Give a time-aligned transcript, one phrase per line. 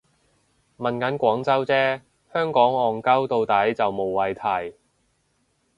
[0.79, 2.01] 問緊廣州啫，
[2.33, 4.33] 香港戇 𨳊 到底就無謂
[4.71, 4.75] 提